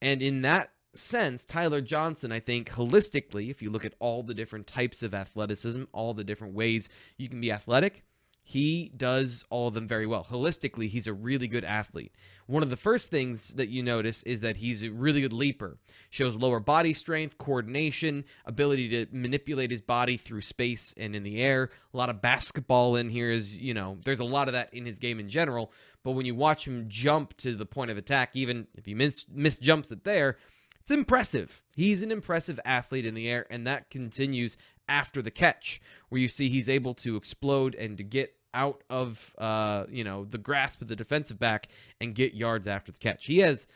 And 0.00 0.20
in 0.20 0.42
that 0.42 0.70
sense, 0.94 1.44
Tyler 1.44 1.80
Johnson, 1.80 2.32
I 2.32 2.40
think, 2.40 2.70
holistically, 2.70 3.50
if 3.50 3.62
you 3.62 3.70
look 3.70 3.84
at 3.84 3.94
all 3.98 4.22
the 4.22 4.34
different 4.34 4.66
types 4.66 5.02
of 5.02 5.14
athleticism, 5.14 5.84
all 5.92 6.14
the 6.14 6.24
different 6.24 6.54
ways 6.54 6.88
you 7.16 7.28
can 7.28 7.40
be 7.40 7.52
athletic, 7.52 8.02
he 8.44 8.90
does 8.96 9.44
all 9.50 9.68
of 9.68 9.74
them 9.74 9.86
very 9.86 10.06
well. 10.06 10.24
Holistically, 10.24 10.88
he's 10.88 11.06
a 11.06 11.12
really 11.12 11.46
good 11.46 11.64
athlete. 11.64 12.12
One 12.46 12.64
of 12.64 12.70
the 12.70 12.76
first 12.76 13.10
things 13.10 13.54
that 13.54 13.68
you 13.68 13.84
notice 13.84 14.22
is 14.24 14.40
that 14.40 14.56
he's 14.56 14.82
a 14.82 14.90
really 14.90 15.20
good 15.20 15.32
leaper. 15.32 15.78
Shows 16.10 16.36
lower 16.36 16.58
body 16.58 16.92
strength, 16.92 17.38
coordination, 17.38 18.24
ability 18.44 18.88
to 18.90 19.06
manipulate 19.12 19.70
his 19.70 19.80
body 19.80 20.16
through 20.16 20.40
space 20.40 20.92
and 20.96 21.14
in 21.14 21.22
the 21.22 21.40
air. 21.40 21.70
A 21.94 21.96
lot 21.96 22.10
of 22.10 22.20
basketball 22.20 22.96
in 22.96 23.08
here 23.08 23.30
is, 23.30 23.56
you 23.56 23.74
know, 23.74 23.98
there's 24.04 24.20
a 24.20 24.24
lot 24.24 24.48
of 24.48 24.54
that 24.54 24.74
in 24.74 24.86
his 24.86 24.98
game 24.98 25.20
in 25.20 25.28
general. 25.28 25.72
But 26.02 26.12
when 26.12 26.26
you 26.26 26.34
watch 26.34 26.66
him 26.66 26.86
jump 26.88 27.36
to 27.38 27.54
the 27.54 27.66
point 27.66 27.92
of 27.92 27.96
attack, 27.96 28.34
even 28.34 28.66
if 28.74 28.84
he 28.84 28.94
miss, 28.94 29.24
miss 29.32 29.58
jumps 29.58 29.92
it 29.92 30.02
there, 30.02 30.36
it's 30.80 30.90
impressive. 30.90 31.62
He's 31.76 32.02
an 32.02 32.10
impressive 32.10 32.58
athlete 32.64 33.06
in 33.06 33.14
the 33.14 33.28
air, 33.28 33.46
and 33.50 33.68
that 33.68 33.88
continues 33.88 34.56
after 34.92 35.22
the 35.22 35.30
catch, 35.30 35.80
where 36.10 36.20
you 36.20 36.28
see 36.28 36.50
he's 36.50 36.68
able 36.68 36.92
to 36.92 37.16
explode 37.16 37.74
and 37.74 37.96
to 37.96 38.04
get 38.04 38.36
out 38.54 38.84
of 38.90 39.34
uh, 39.38 39.84
you 39.88 40.04
know 40.04 40.24
the 40.26 40.38
grasp 40.38 40.82
of 40.82 40.88
the 40.88 40.94
defensive 40.96 41.38
back 41.38 41.68
and 42.00 42.14
get 42.14 42.34
yards 42.34 42.68
after 42.68 42.92
the 42.92 42.98
catch. 42.98 43.26
He 43.26 43.38
has 43.38 43.66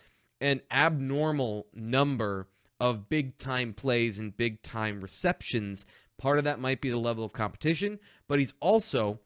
an 0.42 0.60
abnormal 0.70 1.66
number 1.74 2.48
of 2.78 3.08
big 3.08 3.38
time 3.38 3.72
plays 3.72 4.18
and 4.18 4.36
big 4.36 4.60
time 4.60 5.00
receptions. 5.00 5.86
Part 6.18 6.38
of 6.38 6.44
that 6.44 6.60
might 6.60 6.82
be 6.82 6.90
the 6.90 6.98
level 6.98 7.24
of 7.24 7.32
competition, 7.32 7.98
but 8.28 8.38
he's 8.38 8.52
also 8.60 9.20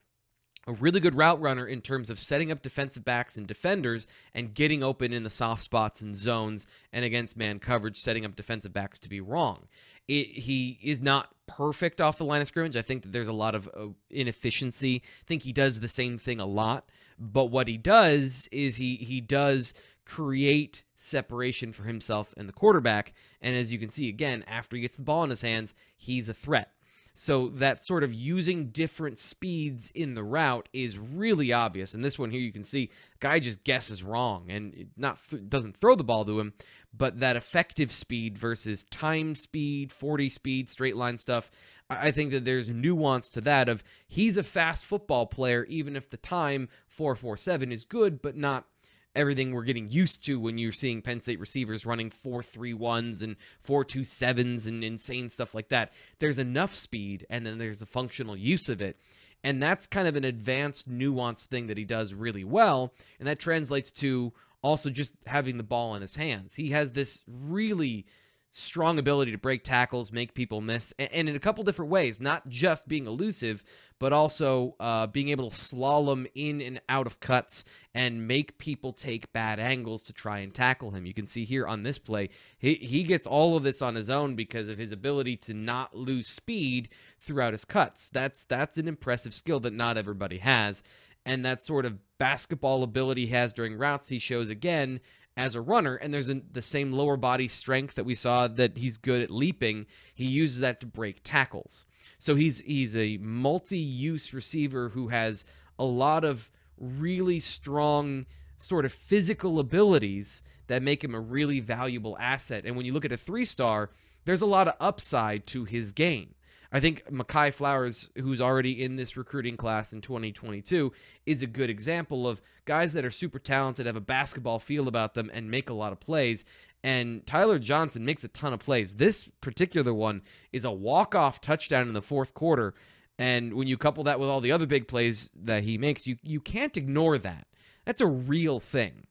a 0.67 0.73
really 0.73 1.01
good 1.01 1.15
route 1.15 1.41
runner 1.41 1.67
in 1.67 1.81
terms 1.81 2.11
of 2.11 2.19
setting 2.19 2.53
up 2.53 2.63
defensive 2.63 3.05
backs 3.05 3.37
and 3.37 3.47
defenders 3.47 4.07
and 4.35 4.55
getting 4.55 4.83
open 4.83 5.13
in 5.13 5.23
the 5.23 5.31
soft 5.31 5.63
spots 5.63 6.01
and 6.01 6.17
zones 6.17 6.67
and 6.93 7.05
against 7.05 7.37
man 7.37 7.59
coverage, 7.59 7.97
setting 7.97 8.25
up 8.25 8.37
defensive 8.37 8.73
backs 8.73 8.99
to 8.99 9.09
be 9.09 9.21
wrong. 9.21 9.69
It, 10.07 10.27
he 10.29 10.79
is 10.83 11.01
not 11.01 11.35
perfect 11.47 12.01
off 12.01 12.19
the 12.19 12.25
line 12.25 12.41
of 12.41 12.49
scrimmage. 12.49 12.77
I 12.77 12.83
think 12.83 13.03
that 13.03 13.13
there's 13.13 13.29
a 13.29 13.33
lot 13.33 13.55
of 13.55 13.69
uh, 13.69 13.89
inefficiency. 14.11 15.03
I 15.05 15.25
think 15.27 15.43
he 15.43 15.53
does 15.53 15.81
the 15.81 15.89
same 15.89 16.19
thing 16.19 16.41
a 16.41 16.47
lot, 16.47 16.91
but 17.19 17.47
what 17.47 17.69
he 17.69 17.77
does 17.77 18.49
is 18.53 18.77
he 18.77 18.97
he 18.97 19.21
does 19.21 19.73
create 20.05 20.83
separation 20.97 21.73
for 21.73 21.85
himself 21.85 22.35
and 22.37 22.49
the 22.49 22.53
quarterback. 22.53 23.13
And 23.41 23.57
as 23.57 23.73
you 23.73 23.79
can 23.79 23.89
see 23.89 24.09
again, 24.09 24.45
after 24.49 24.77
he 24.77 24.83
gets 24.83 24.97
the 24.97 25.03
ball 25.03 25.23
in 25.23 25.31
his 25.31 25.43
hands, 25.43 25.73
he's 25.97 26.29
a 26.29 26.35
threat. 26.35 26.73
So 27.13 27.49
that 27.49 27.83
sort 27.83 28.05
of 28.05 28.15
using 28.15 28.69
different 28.69 29.19
speeds 29.19 29.91
in 29.95 30.15
the 30.15 30.23
route 30.23 30.69
is 30.73 30.97
really 30.97 31.53
obvious. 31.53 31.95
And 31.95 32.05
this 32.05 32.19
one 32.19 32.31
here, 32.31 32.41
you 32.41 32.53
can 32.53 32.63
see 32.63 32.91
guy 33.19 33.41
just 33.41 33.65
guesses 33.65 34.03
wrong 34.03 34.51
and 34.51 34.89
not 34.97 35.19
th- 35.29 35.43
doesn't 35.49 35.77
throw 35.77 35.95
the 35.95 36.05
ball 36.05 36.25
to 36.25 36.39
him, 36.39 36.55
but 36.97 37.21
that 37.21 37.37
effective 37.37 37.91
speed 37.93 38.39
versus 38.39 38.85
time 38.85 39.35
speed, 39.35 39.93
40 39.93 40.29
speed, 40.29 40.69
straight 40.69 40.97
line 40.97 41.17
stuff. 41.17 41.51
I 41.89 42.13
think 42.13 42.31
that 42.31 42.45
there's 42.45 42.71
nuance 42.71 43.29
to 43.31 43.41
that 43.43 43.69
of 43.69 43.83
he's 44.07 44.37
a 44.37 44.45
fast 44.45 44.87
football 44.87 45.27
player, 45.27 45.65
even 45.65 45.97
if 45.97 46.09
the 46.09 46.17
time 46.17 46.69
447 46.89 47.73
is 47.73 47.85
good, 47.85 48.23
but 48.23 48.37
not 48.37 48.67
everything 49.15 49.53
we're 49.53 49.65
getting 49.65 49.91
used 49.91 50.25
to 50.27 50.39
when 50.39 50.59
you're 50.59 50.73
seeing 50.73 51.03
Penn 51.03 51.21
State 51.21 51.41
receivers 51.41 51.87
running 51.87 52.11
4.31s 52.11 53.23
and 53.23 53.37
4.27s 53.67 54.67
and 54.67 54.85
insane 54.85 55.29
stuff 55.29 55.55
like 55.55 55.69
that. 55.69 55.93
There's 56.19 56.39
enough 56.39 56.75
speed 56.75 57.27
and 57.31 57.45
then 57.45 57.59
there's 57.59 57.81
the 57.81 57.87
functional 57.87 58.37
use 58.37 58.69
of 58.69 58.81
it. 58.81 58.99
And 59.43 59.63
that's 59.63 59.87
kind 59.87 60.07
of 60.07 60.17
an 60.17 60.25
advanced, 60.25 60.91
nuanced 60.91 61.47
thing 61.47 61.67
that 61.69 61.79
he 61.79 61.85
does 61.85 62.15
really 62.15 62.45
well. 62.45 62.93
And 63.19 63.27
that 63.27 63.39
translates 63.39 63.91
to 63.93 64.33
also 64.63 64.91
just 64.91 65.15
having 65.27 65.57
the 65.57 65.63
ball 65.63 65.95
in 65.95 66.03
his 66.03 66.17
hands. 66.17 66.55
He 66.55 66.71
has 66.71 66.93
this 66.93 67.25
really 67.27 68.07
strong 68.51 68.99
ability 68.99 69.31
to 69.31 69.39
break 69.39 69.63
tackles, 69.63 70.13
make 70.13 70.35
people 70.35 70.61
miss, 70.61 70.93
and, 70.99 71.29
in 71.29 71.37
a 71.37 71.39
couple 71.39 71.63
different 71.63 71.91
ways, 71.91 72.21
not 72.21 72.49
just 72.49 72.89
being 72.89 73.07
elusive, 73.07 73.63
but 74.01 74.13
also 74.13 74.75
uh, 74.81 75.07
being 75.07 75.29
able 75.29 75.49
to 75.49 75.57
slalom 75.57 76.27
in 76.35 76.61
and 76.61 76.81
out 76.89 77.07
of 77.07 77.21
cuts 77.21 77.65
and 77.95 78.27
make 78.27 78.59
people 78.59 78.93
take 78.93 79.33
bad 79.33 79.61
angles 79.61 80.03
to 80.03 80.13
try 80.13 80.41
and 80.41 80.53
tackle 80.53 80.91
him. 80.91 81.07
You 81.07 81.15
can 81.15 81.29
see 81.29 81.45
here 81.45 81.67
on 81.67 81.85
this 81.85 81.99
play, 81.99 82.31
he, 82.59 82.75
he 82.75 83.05
gets 83.05 83.27
all 83.27 83.57
of 83.57 83.63
this 83.63 83.81
on 83.83 83.95
his 83.95 84.11
own 84.11 84.35
because 84.35 84.69
of 84.69 84.79
his 84.79 84.91
ability 84.91 85.37
to 85.39 85.55
not 85.55 85.97
lose 85.97 86.27
speed 86.27 86.89
throughout 87.21 87.53
his 87.53 87.65
cuts. 87.65 88.11
That's 88.11 88.45
that's 88.45 88.79
an 88.79 88.89
impressive 88.89 89.33
skill 89.33 89.61
that 89.61 89.73
not 89.73 89.97
everybody 89.97 90.39
has. 90.39 90.83
And 91.25 91.45
that 91.45 91.63
sort 91.63 91.87
of 91.87 91.99
basketball 92.19 92.83
ability 92.83 93.27
he 93.27 93.33
has 93.33 93.53
during 93.53 93.77
routes, 93.77 94.09
he 94.09 94.19
shows 94.19 94.51
again 94.51 95.01
as 95.41 95.55
a 95.55 95.61
runner, 95.63 95.97
and 95.97 96.13
there's 96.13 96.31
the 96.53 96.61
same 96.61 96.91
lower 96.91 97.17
body 97.17 97.49
strength 97.49 97.95
that 97.95 98.05
we 98.05 98.15
saw 98.15 98.47
that 98.47 98.77
he's 98.77 98.99
good 98.99 99.23
at 99.23 99.31
leaping. 99.31 99.87
He 100.15 100.27
uses 100.27 100.59
that 100.61 100.81
to 100.81 100.87
break 100.87 101.23
tackles. 101.25 101.87
So 102.19 102.35
he's 102.35 102.61
he's 102.61 102.95
a 102.95 103.17
multi-use 103.17 104.35
receiver 104.35 104.91
who 104.91 105.09
has 105.09 105.47
a 105.79 105.85
lot 105.85 106.25
of 106.25 106.51
really 106.77 107.41
strong 107.41 108.27
sort 108.59 108.85
of 108.85 108.93
physical 108.93 109.59
abilities 109.59 110.43
that 110.67 110.83
make 110.83 111.03
him 111.03 111.15
a 111.15 111.21
really 111.21 111.61
valuable 111.61 112.19
asset. 112.19 112.67
And 112.67 112.77
when 112.77 112.85
you 112.85 112.93
look 112.93 113.07
at 113.07 113.13
a 113.13 113.17
three 113.17 113.47
star, 113.47 113.89
there's 114.27 114.43
a 114.43 114.47
lot 114.47 114.69
of 114.69 114.75
upside 114.79 115.47
to 115.47 115.65
his 115.65 115.93
game. 115.93 116.35
I 116.73 116.79
think 116.79 117.05
Mekhi 117.11 117.53
Flowers, 117.53 118.11
who's 118.17 118.41
already 118.41 118.83
in 118.83 118.95
this 118.95 119.17
recruiting 119.17 119.57
class 119.57 119.93
in 119.93 120.01
2022, 120.01 120.93
is 121.27 121.43
a 121.43 121.49
good 121.49 121.69
example 121.69 122.29
of 122.29 122.41
guys 122.65 122.93
that 122.93 123.05
are 123.05 123.11
super 123.11 123.41
talented, 123.41 123.87
have 123.87 123.97
a 123.97 124.01
basketball 124.01 124.61
feel 124.61 124.87
about 124.87 125.15
them, 125.15 125.31
and 125.35 125.51
make 125.51 125.69
a 125.69 125.75
lot 125.75 125.93
of 125.93 125.99
plays. 125.99 126.45
And 126.85 127.27
Tyler 127.27 127.59
Johnson 127.59 128.05
makes 128.05 128.23
a 128.23 128.29
ton 128.29 128.53
of 128.53 128.61
plays. 128.61 128.95
This 128.95 129.29
particular 129.41 129.93
one 129.93 130.23
is 130.53 130.65
a 130.65 130.71
walk-off 130.71 131.41
touchdown 131.41 131.89
in 131.89 131.95
the 131.95 132.03
fourth 132.03 132.35
quarter. 132.35 132.75
And 133.19 133.55
when 133.55 133.67
you 133.67 133.77
couple 133.77 134.05
that 134.05 134.21
with 134.21 134.29
all 134.29 134.41
the 134.41 134.53
other 134.53 134.67
big 134.67 134.87
plays 134.87 135.29
that 135.43 135.65
he 135.65 135.77
makes, 135.77 136.07
you 136.07 136.17
you 136.23 136.41
can't 136.41 136.77
ignore 136.77 137.19
that. 137.19 137.47
That's 137.85 138.01
a 138.01 138.07
real 138.07 138.61
thing. 138.61 139.07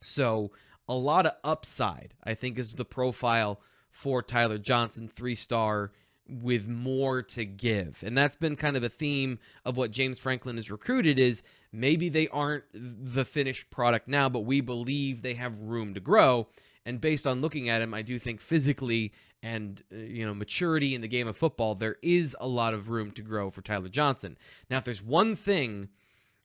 So 0.00 0.50
a 0.88 0.94
lot 0.94 1.24
of 1.24 1.32
upside, 1.44 2.14
I 2.24 2.34
think, 2.34 2.58
is 2.58 2.74
the 2.74 2.84
profile 2.84 3.60
for 3.90 4.22
Tyler 4.22 4.58
Johnson, 4.58 5.08
three 5.08 5.36
star 5.36 5.92
with 6.30 6.68
more 6.68 7.22
to 7.22 7.44
give. 7.44 8.02
And 8.06 8.16
that's 8.16 8.36
been 8.36 8.56
kind 8.56 8.76
of 8.76 8.82
a 8.82 8.88
theme 8.88 9.38
of 9.64 9.76
what 9.76 9.90
James 9.90 10.18
Franklin 10.18 10.56
has 10.56 10.70
recruited 10.70 11.18
is 11.18 11.42
maybe 11.72 12.08
they 12.08 12.28
aren't 12.28 12.64
the 12.72 13.24
finished 13.24 13.70
product 13.70 14.08
now, 14.08 14.28
but 14.28 14.40
we 14.40 14.60
believe 14.60 15.22
they 15.22 15.34
have 15.34 15.60
room 15.60 15.94
to 15.94 16.00
grow. 16.00 16.48
And 16.86 17.00
based 17.00 17.26
on 17.26 17.40
looking 17.40 17.68
at 17.68 17.82
him, 17.82 17.92
I 17.92 18.02
do 18.02 18.18
think 18.18 18.40
physically 18.40 19.12
and 19.42 19.82
uh, 19.92 19.96
you 19.96 20.26
know 20.26 20.34
maturity 20.34 20.94
in 20.94 21.00
the 21.00 21.08
game 21.08 21.28
of 21.28 21.36
football, 21.36 21.74
there 21.74 21.96
is 22.02 22.36
a 22.40 22.48
lot 22.48 22.74
of 22.74 22.88
room 22.88 23.10
to 23.12 23.22
grow 23.22 23.50
for 23.50 23.62
Tyler 23.62 23.88
Johnson. 23.88 24.36
Now, 24.68 24.78
if 24.78 24.84
there's 24.84 25.02
one 25.02 25.36
thing 25.36 25.88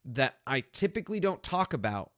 that 0.06 0.36
I 0.46 0.62
typically 0.62 1.20
don't 1.20 1.42
talk 1.42 1.74
about 1.74 2.12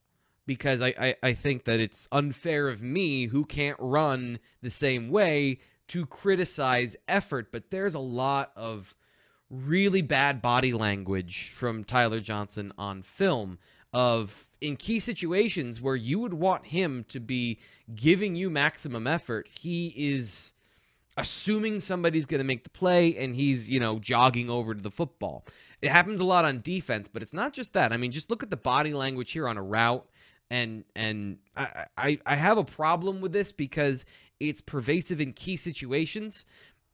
because 0.46 0.82
I, 0.82 0.94
I, 1.00 1.16
I 1.22 1.34
think 1.34 1.66
that 1.66 1.80
it's 1.80 2.08
unfair 2.12 2.70
of 2.70 2.82
me 2.82 3.26
who 3.26 3.46
can't 3.46 3.78
run 3.80 4.40
the 4.62 4.70
same 4.70 5.10
way 5.10 5.60
to 5.88 6.06
criticize 6.06 6.96
effort, 7.08 7.52
but 7.52 7.70
there's 7.72 7.96
a 7.96 8.00
lot 8.00 8.52
of 8.56 8.94
really 9.50 10.02
bad 10.02 10.42
body 10.42 10.74
language 10.74 11.52
from 11.52 11.84
Tyler 11.84 12.20
Johnson 12.20 12.74
on 12.78 13.02
film 13.02 13.58
of 13.94 14.52
in 14.60 14.76
key 14.76 15.00
situations 15.00 15.82
where 15.82 15.96
you 15.96 16.20
would 16.20 16.34
want 16.34 16.66
him 16.66 17.06
to 17.08 17.20
be 17.20 17.60
giving 17.96 18.36
you 18.36 18.50
maximum 18.50 19.08
effort, 19.08 19.48
he 19.48 19.94
is 19.96 20.54
assuming 21.16 21.80
somebody's 21.80 22.26
going 22.26 22.40
to 22.40 22.46
make 22.46 22.64
the 22.64 22.70
play 22.70 23.16
and 23.18 23.36
he's, 23.36 23.70
you 23.70 23.80
know, 23.80 23.98
jogging 23.98 24.50
over 24.50 24.76
to 24.76 24.82
the 24.82 24.92
football. 24.92 25.46
It 25.82 25.90
happens 25.90 26.20
a 26.20 26.24
lot 26.24 26.46
on 26.46 26.62
defense, 26.62 27.08
but 27.08 27.22
it's 27.22 27.34
not 27.34 27.54
just 27.54 27.74
that. 27.74 27.92
I 27.92 27.98
mean, 27.98 28.12
just 28.12 28.30
look 28.30 28.44
at 28.44 28.50
the 28.50 28.58
body 28.58 28.94
language 28.94 29.32
here 29.32 29.48
on 29.48 29.58
a 29.58 29.64
route 29.64 30.06
and 30.50 30.86
and 30.96 31.38
I, 31.56 31.86
I 31.98 32.20
I 32.26 32.36
have 32.36 32.58
a 32.58 32.64
problem 32.64 33.22
with 33.22 33.34
this 33.34 33.52
because 33.52 34.06
it's 34.40 34.62
pervasive 34.62 35.22
in 35.22 35.34
key 35.34 35.58
situations. 35.58 36.46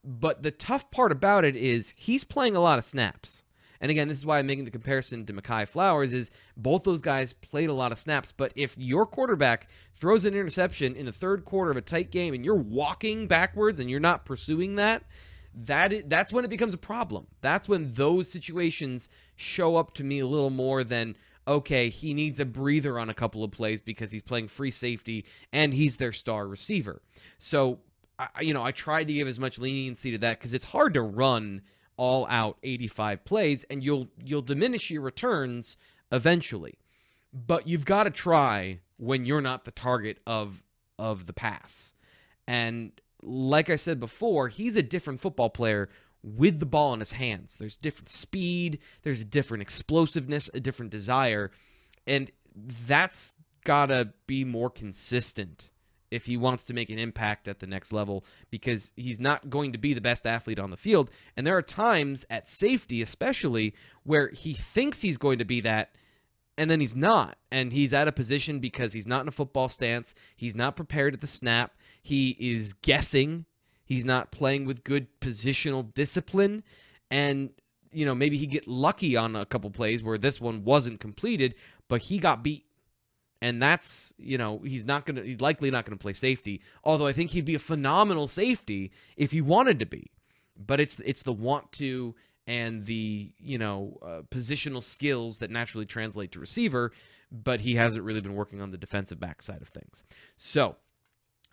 But 0.04 0.44
the 0.44 0.52
tough 0.52 0.92
part 0.92 1.12
about 1.12 1.46
it 1.46 1.56
is 1.56 1.94
he's 1.96 2.24
playing 2.24 2.56
a 2.56 2.62
lot 2.62 2.78
of 2.78 2.86
snaps. 2.86 3.44
And 3.80 3.92
again, 3.92 4.08
this 4.08 4.18
is 4.18 4.26
why 4.26 4.40
I'm 4.40 4.48
making 4.48 4.64
the 4.64 4.72
comparison 4.72 5.26
to 5.26 5.34
Mekhi 5.34 5.68
Flowers 5.68 6.14
is 6.14 6.32
both 6.56 6.84
those 6.84 7.02
guys 7.02 7.34
played 7.34 7.70
a 7.70 7.74
lot 7.74 7.92
of 7.92 7.98
snaps. 7.98 8.32
But 8.32 8.54
if 8.56 8.78
your 8.78 9.06
quarterback 9.06 9.70
throws 9.98 10.24
an 10.24 10.36
interception 10.36 10.96
in 10.96 11.06
the 11.06 11.12
third 11.12 11.44
quarter 11.44 11.72
of 11.72 11.76
a 11.78 11.82
tight 11.82 12.10
game 12.10 12.34
and 12.34 12.46
you're 12.46 12.56
walking 12.56 13.28
backwards 13.28 13.82
and 13.82 13.90
you're 13.90 14.00
not 14.00 14.24
pursuing 14.24 14.76
that, 14.76 15.04
that 15.54 15.92
is, 15.94 16.04
that's 16.08 16.32
when 16.32 16.46
it 16.46 16.50
becomes 16.50 16.74
a 16.74 16.78
problem. 16.78 17.28
That's 17.42 17.68
when 17.68 17.94
those 17.94 18.32
situations 18.32 19.10
show 19.36 19.76
up 19.76 19.94
to 19.96 20.04
me 20.04 20.20
a 20.20 20.28
little 20.28 20.50
more 20.50 20.84
than 20.84 21.18
okay, 21.48 21.90
he 21.90 22.14
needs 22.14 22.40
a 22.40 22.46
breather 22.46 22.98
on 23.00 23.10
a 23.10 23.14
couple 23.14 23.44
of 23.44 23.52
plays 23.52 23.82
because 23.82 24.12
he's 24.12 24.22
playing 24.22 24.48
free 24.48 24.72
safety 24.72 25.26
and 25.52 25.74
he's 25.74 25.98
their 25.98 26.12
star 26.12 26.48
receiver. 26.48 27.02
So, 27.38 27.80
I, 28.18 28.42
you 28.42 28.54
know, 28.54 28.64
I 28.64 28.72
tried 28.72 29.08
to 29.08 29.14
give 29.14 29.28
as 29.28 29.40
much 29.40 29.60
leniency 29.60 30.12
to 30.12 30.18
that 30.20 30.40
because 30.40 30.54
it's 30.54 30.66
hard 30.66 30.94
to 30.94 31.02
run 31.02 31.62
all 31.98 32.26
out 32.30 32.58
85 32.64 33.24
plays 33.24 33.64
and 33.66 33.84
you'll 33.84 34.08
you'll 34.24 34.42
diminish 34.42 34.90
your 34.90 35.02
returns 35.02 35.78
eventually. 36.12 36.80
But 37.34 37.68
you've 37.68 37.86
got 37.86 38.04
to 38.04 38.12
try 38.12 38.80
when 38.98 39.26
you're 39.26 39.42
not 39.42 39.66
the 39.66 39.72
target 39.72 40.20
of 40.26 40.64
of 41.00 41.26
the 41.26 41.34
pass. 41.34 41.94
And 42.48 42.92
like 43.22 43.70
I 43.70 43.76
said 43.76 44.00
before, 44.00 44.48
he's 44.48 44.78
a 44.78 44.84
different 44.84 45.20
football 45.20 45.50
player 45.50 45.90
with 46.24 46.60
the 46.60 46.66
ball 46.66 46.94
in 46.94 47.00
his 47.00 47.12
hands. 47.12 47.58
There's 47.58 47.78
different 47.78 48.10
speed, 48.10 48.80
there's 49.04 49.22
a 49.22 49.26
different 49.26 49.62
explosiveness, 49.62 50.50
a 50.54 50.60
different 50.60 50.92
desire, 50.92 51.52
and 52.08 52.32
that's 52.88 53.36
got 53.64 53.88
to 53.88 54.14
be 54.28 54.44
more 54.44 54.70
consistent 54.70 55.72
if 56.12 56.28
he 56.28 56.38
wants 56.38 56.66
to 56.66 56.74
make 56.74 56.92
an 56.92 57.00
impact 57.00 57.48
at 57.48 57.60
the 57.60 57.66
next 57.66 57.92
level 57.92 58.24
because 58.52 58.92
he's 58.96 59.20
not 59.20 59.50
going 59.50 59.72
to 59.72 59.80
be 59.80 59.96
the 59.96 60.02
best 60.02 60.28
athlete 60.28 60.60
on 60.60 60.70
the 60.70 60.78
field. 60.78 61.10
And 61.36 61.46
there 61.46 61.58
are 61.58 61.64
times 61.64 62.24
at 62.30 62.48
safety, 62.48 63.02
especially, 63.02 63.74
where 64.04 64.30
he 64.30 64.54
thinks 64.54 65.02
he's 65.02 65.18
going 65.18 65.40
to 65.40 65.46
be 65.46 65.62
that 65.62 65.96
and 66.58 66.70
then 66.70 66.80
he's 66.80 66.96
not. 66.96 67.38
And 67.52 67.74
he's 67.74 67.94
at 67.94 68.08
a 68.08 68.12
position 68.12 68.60
because 68.60 68.94
he's 68.94 69.08
not 69.08 69.22
in 69.22 69.28
a 69.28 69.32
football 69.32 69.70
stance. 69.70 70.14
He's 70.36 70.56
not 70.56 70.76
prepared 70.76 71.14
at 71.14 71.22
the 71.22 71.28
snap. 71.28 71.74
He 72.02 72.38
is 72.40 72.74
guessing. 72.74 73.46
He's 73.86 74.06
not 74.06 74.32
playing 74.32 74.66
with 74.66 74.84
good 74.84 75.08
positional 75.20 75.94
discipline. 75.94 76.64
And, 77.12 77.52
you 77.92 78.06
know, 78.06 78.16
maybe 78.16 78.38
he 78.38 78.46
get 78.46 78.68
lucky 78.68 79.16
on 79.16 79.36
a 79.36 79.46
couple 79.46 79.70
plays 79.70 80.04
where 80.04 80.18
this 80.18 80.40
one 80.40 80.64
wasn't 80.64 81.00
completed, 81.00 81.56
but 81.88 82.04
he 82.04 82.20
got 82.20 82.44
beat. 82.44 82.66
And 83.42 83.62
that's, 83.62 84.14
you 84.18 84.38
know, 84.38 84.60
he's 84.60 84.86
not 84.86 85.06
going 85.06 85.18
to, 85.18 85.24
he's 85.24 85.42
likely 85.42 85.70
not 85.70 85.86
going 85.86 85.98
to 85.98 86.02
play 86.02 86.14
safety. 86.14 86.62
Although 86.84 87.08
I 87.08 87.14
think 87.14 87.32
he'd 87.32 87.46
be 87.46 87.56
a 87.56 87.60
phenomenal 87.60 88.28
safety 88.28 88.92
if 89.18 89.32
he 89.32 89.42
wanted 89.42 89.80
to 89.80 89.86
be. 89.86 90.12
But 90.56 90.80
it's 90.80 91.00
it's 91.00 91.24
the 91.24 91.34
want 91.34 91.72
to 91.74 92.16
and 92.48 92.86
the 92.86 93.32
you 93.40 93.58
know 93.58 93.98
uh, 94.02 94.22
positional 94.30 94.84
skills 94.84 95.40
that 95.40 95.50
naturally 95.50 95.86
translate 95.86 96.32
to 96.34 96.40
receiver, 96.40 96.92
but 97.32 97.62
he 97.62 97.76
hasn't 97.76 98.06
really 98.06 98.22
been 98.22 98.36
working 98.36 98.62
on 98.62 98.72
the 98.72 98.78
defensive 98.78 99.20
back 99.20 99.42
side 99.42 99.62
of 99.62 99.70
things. 99.70 100.04
So 100.38 100.76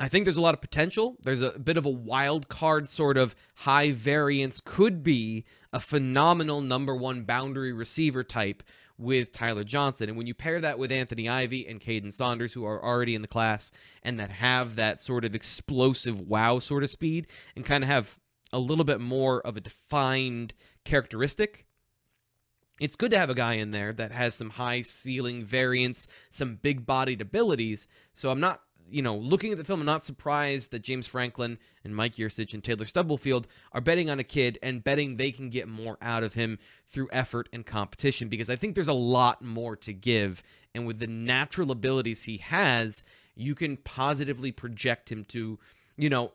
I 0.01 0.09
think 0.09 0.25
there's 0.25 0.39
a 0.39 0.43
lot 0.43 0.55
of 0.55 0.63
potential. 0.63 1.19
There's 1.23 1.43
a 1.43 1.51
bit 1.59 1.77
of 1.77 1.85
a 1.85 1.91
wild 1.91 2.49
card 2.49 2.89
sort 2.89 3.19
of 3.19 3.37
high 3.55 3.93
variance, 3.93 4.63
could 4.65 5.03
be 5.03 5.45
a 5.75 5.79
phenomenal 5.79 6.63
number 6.63 6.97
one 6.97 7.25
boundary 7.25 7.75
receiver 7.75 8.25
type 8.25 8.63
with 8.97 9.31
Tyler 9.31 9.63
Johnson. 9.63 10.09
And 10.09 10.17
when 10.17 10.27
you 10.27 10.33
pair 10.33 10.59
that 10.59 10.79
with 10.79 10.91
Anthony 10.91 11.29
Ivey 11.29 11.67
and 11.69 11.81
Kaden 11.81 12.15
Saunders, 12.15 12.55
who 12.55 12.65
are 12.65 12.83
already 12.83 13.15
in 13.15 13.21
the 13.21 13.29
class 13.29 13.71
and 14.03 14.19
that 14.19 14.31
have 14.31 14.77
that 14.77 15.01
sort 15.01 15.27
of 15.27 15.35
explosive 15.35 16.21
wow 16.23 16.59
sort 16.59 16.83
of 16.83 16.89
speed 16.89 17.27
and 17.55 17.65
kind 17.65 17.85
of 17.85 17.89
have 17.89 18.19
a 18.55 18.59
little 18.59 18.85
bit 18.85 19.01
more 19.01 19.43
of 19.43 19.59
a 19.59 19.61
defined 19.61 20.55
characteristic. 20.85 21.67
It's 22.81 22.97
good 22.97 23.11
to 23.11 23.19
have 23.19 23.29
a 23.29 23.35
guy 23.35 23.55
in 23.55 23.71
there 23.71 23.93
that 23.93 24.13
has 24.13 24.35
some 24.35 24.49
high 24.49 24.81
ceiling 24.81 25.45
variance, 25.45 26.09
some 26.31 26.55
big 26.57 26.87
bodied 26.87 27.21
abilities. 27.21 27.87
So 28.15 28.31
I'm 28.31 28.41
not, 28.41 28.63
you 28.89 29.03
know, 29.03 29.17
looking 29.17 29.53
at 29.53 29.59
the 29.59 29.65
film, 29.65 29.81
I'm 29.81 29.87
not 29.87 30.05
surprised 30.05 30.71
that 30.71 30.83
James 30.83 31.07
Franklin 31.07 31.59
and 31.85 31.95
Mike 31.95 32.17
Yurcich 32.17 32.55
and 32.55 32.63
Taylor 32.63 32.85
Stubblefield 32.85 33.47
are 33.73 33.81
betting 33.81 34.11
on 34.11 34.19
a 34.19 34.25
kid 34.25 34.59
and 34.63 34.83
betting 34.83 35.17
they 35.17 35.33
can 35.33 35.51
get 35.51 35.69
more 35.69 35.97
out 36.03 36.23
of 36.23 36.35
him 36.35 36.59
through 36.87 37.09
effort 37.13 37.49
and 37.53 37.65
competition 37.65 38.29
because 38.29 38.51
I 38.51 38.57
think 38.57 38.75
there's 38.75 38.89
a 38.89 38.93
lot 38.93 39.43
more 39.43 39.77
to 39.77 39.93
give. 39.93 40.43
And 40.75 40.87
with 40.87 40.99
the 40.99 41.07
natural 41.07 41.71
abilities 41.71 42.25
he 42.25 42.39
has, 42.39 43.05
you 43.35 43.55
can 43.55 43.77
positively 43.77 44.53
project 44.53 45.11
him 45.11 45.25
to, 45.27 45.59
you 45.97 46.11
know, 46.11 46.33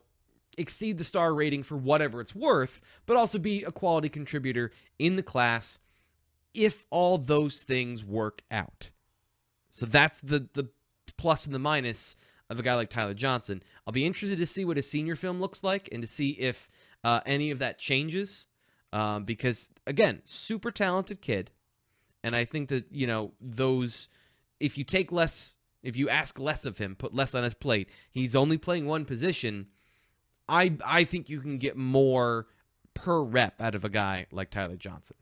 exceed 0.57 0.97
the 0.97 1.03
star 1.03 1.33
rating 1.33 1.63
for 1.63 1.75
whatever 1.77 2.21
it's 2.21 2.35
worth, 2.35 2.81
but 3.05 3.17
also 3.17 3.37
be 3.37 3.63
a 3.63 3.71
quality 3.71 4.09
contributor 4.09 4.71
in 4.99 5.15
the 5.15 5.23
class 5.23 5.79
if 6.53 6.85
all 6.89 7.17
those 7.17 7.63
things 7.63 8.05
work 8.05 8.43
out. 8.49 8.89
So 9.69 9.85
that's 9.85 10.21
the 10.21 10.47
the 10.53 10.69
plus 11.17 11.45
and 11.45 11.53
the 11.53 11.59
minus 11.59 12.15
of 12.49 12.59
a 12.59 12.63
guy 12.63 12.75
like 12.75 12.89
Tyler 12.89 13.13
Johnson. 13.13 13.63
I'll 13.85 13.93
be 13.93 14.05
interested 14.05 14.37
to 14.37 14.45
see 14.45 14.65
what 14.65 14.77
his 14.77 14.89
senior 14.89 15.15
film 15.15 15.39
looks 15.39 15.63
like 15.63 15.89
and 15.91 16.01
to 16.01 16.07
see 16.07 16.31
if 16.31 16.69
uh, 17.03 17.21
any 17.25 17.51
of 17.51 17.59
that 17.59 17.79
changes. 17.79 18.47
Um, 18.93 19.23
because 19.23 19.69
again, 19.87 20.21
super 20.23 20.71
talented 20.71 21.21
kid, 21.21 21.51
and 22.23 22.35
I 22.35 22.45
think 22.45 22.69
that 22.69 22.85
you 22.91 23.07
know 23.07 23.33
those. 23.41 24.07
If 24.59 24.77
you 24.77 24.85
take 24.85 25.11
less, 25.11 25.57
if 25.83 25.97
you 25.97 26.09
ask 26.09 26.39
less 26.39 26.65
of 26.65 26.77
him, 26.77 26.95
put 26.95 27.13
less 27.13 27.35
on 27.35 27.43
his 27.43 27.53
plate. 27.53 27.89
He's 28.09 28.35
only 28.35 28.57
playing 28.57 28.85
one 28.85 29.03
position 29.03 29.67
I 30.47 30.77
I 30.83 31.03
think 31.03 31.29
you 31.29 31.41
can 31.41 31.57
get 31.57 31.77
more 31.77 32.47
per 32.93 33.21
rep 33.21 33.61
out 33.61 33.75
of 33.75 33.83
a 33.83 33.89
guy 33.89 34.27
like 34.31 34.49
Tyler 34.49 34.77
Johnson. 34.77 35.17